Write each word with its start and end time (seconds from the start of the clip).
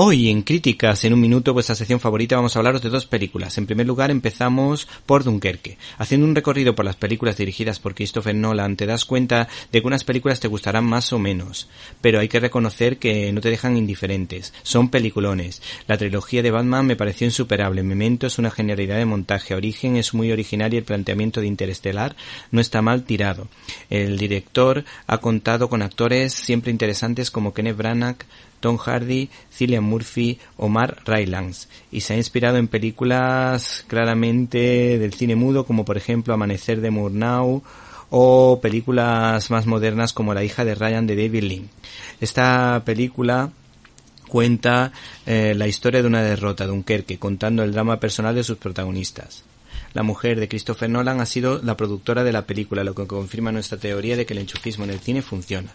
Hoy 0.00 0.28
en 0.28 0.42
Críticas, 0.42 1.02
en 1.02 1.12
un 1.12 1.20
minuto, 1.20 1.52
vuestra 1.52 1.74
sección 1.74 1.98
favorita, 1.98 2.36
vamos 2.36 2.54
a 2.54 2.60
hablaros 2.60 2.82
de 2.82 2.88
dos 2.88 3.06
películas. 3.06 3.58
En 3.58 3.66
primer 3.66 3.84
lugar, 3.84 4.12
empezamos 4.12 4.86
por 5.06 5.24
Dunkerque. 5.24 5.76
Haciendo 5.98 6.24
un 6.24 6.36
recorrido 6.36 6.76
por 6.76 6.84
las 6.84 6.94
películas 6.94 7.36
dirigidas 7.36 7.80
por 7.80 7.96
Christopher 7.96 8.32
Nolan, 8.32 8.76
te 8.76 8.86
das 8.86 9.04
cuenta 9.04 9.48
de 9.72 9.80
que 9.80 9.86
unas 9.88 10.04
películas 10.04 10.38
te 10.38 10.46
gustarán 10.46 10.84
más 10.84 11.12
o 11.12 11.18
menos, 11.18 11.68
pero 12.00 12.20
hay 12.20 12.28
que 12.28 12.38
reconocer 12.38 12.98
que 12.98 13.32
no 13.32 13.40
te 13.40 13.50
dejan 13.50 13.76
indiferentes. 13.76 14.54
Son 14.62 14.88
peliculones. 14.88 15.62
La 15.88 15.98
trilogía 15.98 16.44
de 16.44 16.52
Batman 16.52 16.86
me 16.86 16.94
pareció 16.94 17.24
insuperable. 17.24 17.82
Memento 17.82 18.28
es 18.28 18.38
una 18.38 18.52
genialidad 18.52 18.98
de 18.98 19.04
montaje. 19.04 19.56
Origen 19.56 19.96
es 19.96 20.14
muy 20.14 20.30
original 20.30 20.72
y 20.72 20.76
el 20.76 20.84
planteamiento 20.84 21.40
de 21.40 21.48
Interestelar 21.48 22.14
no 22.52 22.60
está 22.60 22.82
mal 22.82 23.02
tirado. 23.02 23.48
El 23.90 24.16
director 24.16 24.84
ha 25.08 25.18
contado 25.18 25.68
con 25.68 25.82
actores 25.82 26.34
siempre 26.34 26.70
interesantes 26.70 27.32
como 27.32 27.52
Kenneth 27.52 27.76
Branagh, 27.76 28.18
Tom 28.60 28.76
Hardy, 28.76 29.28
Cillian 29.52 29.84
Murphy 29.84 30.38
o 30.56 30.68
Mark 30.68 30.98
Rylance 31.04 31.68
y 31.90 32.00
se 32.00 32.14
ha 32.14 32.16
inspirado 32.16 32.58
en 32.58 32.68
películas 32.68 33.84
claramente 33.86 34.98
del 34.98 35.14
cine 35.14 35.36
mudo 35.36 35.64
como 35.64 35.84
por 35.84 35.96
ejemplo 35.96 36.34
Amanecer 36.34 36.80
de 36.80 36.90
Murnau 36.90 37.62
o 38.10 38.60
películas 38.62 39.50
más 39.50 39.66
modernas 39.66 40.12
como 40.12 40.34
La 40.34 40.44
hija 40.44 40.64
de 40.64 40.74
Ryan 40.74 41.06
de 41.06 41.16
David 41.16 41.42
Lean. 41.42 41.68
Esta 42.20 42.82
película 42.84 43.50
cuenta 44.28 44.92
eh, 45.26 45.54
la 45.56 45.66
historia 45.66 46.02
de 46.02 46.08
una 46.08 46.22
derrota, 46.22 46.64
de 46.64 46.70
Dunkerque, 46.70 47.18
contando 47.18 47.62
el 47.62 47.72
drama 47.72 47.98
personal 47.98 48.34
de 48.34 48.44
sus 48.44 48.58
protagonistas. 48.58 49.44
La 49.94 50.02
mujer 50.02 50.38
de 50.38 50.48
Christopher 50.48 50.90
Nolan 50.90 51.20
ha 51.20 51.26
sido 51.26 51.60
la 51.62 51.76
productora 51.76 52.22
de 52.22 52.32
la 52.32 52.46
película, 52.46 52.84
lo 52.84 52.94
que 52.94 53.06
confirma 53.06 53.52
nuestra 53.52 53.78
teoría 53.78 54.16
de 54.16 54.26
que 54.26 54.34
el 54.34 54.40
enchufismo 54.40 54.84
en 54.84 54.90
el 54.90 55.00
cine 55.00 55.22
funciona. 55.22 55.72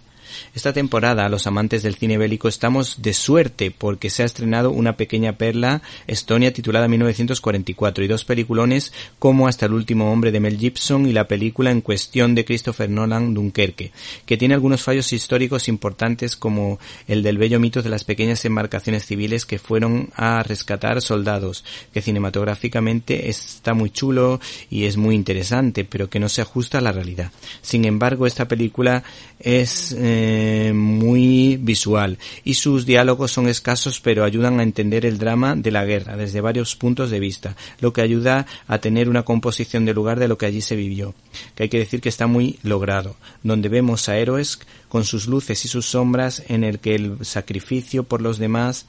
Esta 0.54 0.74
temporada, 0.74 1.30
los 1.30 1.48
amantes 1.48 1.84
del 1.84 1.96
cine 1.96 2.18
bélico 2.18 2.48
estamos 2.48 3.02
de 3.02 3.14
suerte 3.14 3.72
porque 3.72 4.10
se 4.10 4.24
ha 4.24 4.26
estrenado 4.26 4.72
una 4.72 4.98
pequeña 4.98 5.38
perla 5.38 5.82
Estonia 6.08 6.54
titulada 6.54 6.88
1944 6.88 8.04
y 8.04 8.08
dos 8.08 8.26
peliculones 8.26 8.94
como 9.20 9.48
Hasta 9.48 9.66
el 9.66 9.74
último 9.74 10.12
hombre 10.12 10.32
de 10.32 10.40
Mel 10.40 10.58
Gibson 10.58 11.06
y 11.06 11.14
la 11.14 11.28
película 11.28 11.72
en 11.72 11.82
cuestión 11.82 12.36
de 12.36 12.46
Christopher 12.46 12.90
Nolan 12.90 13.34
Dunkerque, 13.34 13.92
que 14.26 14.38
tiene 14.38 14.54
algunos 14.54 14.84
fallos 14.84 15.12
históricos 15.14 15.68
importantes 15.68 16.36
como 16.36 16.80
el 17.08 17.24
del 17.24 17.38
bello 17.38 17.60
mito 17.60 17.82
de 17.82 17.90
las 17.90 18.04
pequeñas 18.04 18.44
embarcaciones 18.46 19.06
civiles 19.06 19.46
que 19.46 19.60
fueron 19.60 20.10
a 20.16 20.44
rescatar 20.44 21.02
soldados, 21.02 21.64
que 21.94 22.02
cinematográficamente 22.02 23.30
está 23.30 23.74
muy 23.74 23.90
chulo 23.90 24.40
y 24.70 24.86
es 24.86 24.98
muy 24.98 25.16
interesante, 25.16 25.86
pero 25.86 26.10
que 26.10 26.20
no 26.20 26.30
se 26.30 26.42
ajusta 26.42 26.78
a 26.78 26.82
la 26.82 26.92
realidad. 26.92 27.32
Sin 27.62 27.86
embargo, 27.86 28.28
esta 28.28 28.48
película 28.48 29.04
es 29.40 29.96
eh, 30.16 30.74
muy 30.74 31.58
visual 31.58 32.20
y 32.44 32.54
sus 32.54 32.86
diálogos 32.86 33.32
son 33.32 33.48
escasos 33.48 34.00
pero 34.00 34.24
ayudan 34.24 34.60
a 34.60 34.64
entender 34.64 35.08
el 35.08 35.18
drama 35.18 35.56
de 35.56 35.72
la 35.72 35.86
guerra 35.86 36.16
desde 36.16 36.40
varios 36.40 36.76
puntos 36.76 37.10
de 37.10 37.20
vista, 37.20 37.56
lo 37.80 37.94
que 37.94 38.02
ayuda 38.02 38.46
a 38.68 38.78
tener 38.78 39.10
una 39.10 39.24
composición 39.24 39.86
de 39.86 39.94
lugar 39.96 40.20
de 40.20 40.28
lo 40.28 40.38
que 40.38 40.46
allí 40.46 40.62
se 40.62 40.76
vivió, 40.76 41.16
que 41.56 41.64
hay 41.64 41.70
que 41.70 41.80
decir 41.80 42.00
que 42.00 42.10
está 42.10 42.28
muy 42.28 42.60
logrado, 42.62 43.16
donde 43.42 43.70
vemos 43.70 44.08
a 44.08 44.18
héroes 44.18 44.60
con 44.88 45.04
sus 45.04 45.28
luces 45.28 45.66
y 45.66 45.68
sus 45.68 45.88
sombras 45.88 46.44
en 46.48 46.64
el 46.64 46.78
que 46.78 46.94
el 46.94 47.26
sacrificio 47.26 48.04
por 48.04 48.22
los 48.22 48.38
demás 48.38 48.86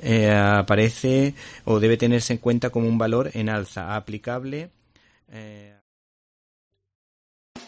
eh, 0.00 0.30
aparece 0.30 1.34
o 1.64 1.80
debe 1.80 1.96
tenerse 1.96 2.34
en 2.34 2.38
cuenta 2.38 2.70
como 2.70 2.88
un 2.88 2.98
valor 2.98 3.30
en 3.34 3.48
alza, 3.48 3.96
aplicable. 3.96 4.70
Eh, 5.32 5.74